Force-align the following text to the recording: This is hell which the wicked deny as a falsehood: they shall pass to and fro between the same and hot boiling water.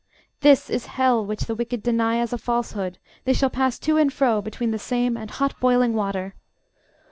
This 0.39 0.67
is 0.67 0.87
hell 0.97 1.23
which 1.23 1.41
the 1.41 1.53
wicked 1.53 1.83
deny 1.83 2.17
as 2.17 2.33
a 2.33 2.39
falsehood: 2.39 2.97
they 3.25 3.33
shall 3.33 3.51
pass 3.51 3.77
to 3.77 3.97
and 3.97 4.11
fro 4.11 4.41
between 4.41 4.71
the 4.71 4.79
same 4.79 5.15
and 5.15 5.29
hot 5.29 5.53
boiling 5.59 5.93
water. 5.93 6.33